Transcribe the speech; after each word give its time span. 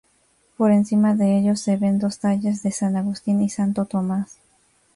Por 0.57 0.71
encima 0.71 1.13
de 1.13 1.37
ellos 1.37 1.59
se 1.61 1.77
ven 1.77 1.99
dos 1.99 2.17
tallas 2.17 2.63
de 2.63 2.71
san 2.71 2.95
Agustín 2.97 3.39
y 3.43 3.49
santo 3.51 3.85
Tomás. 3.85 4.39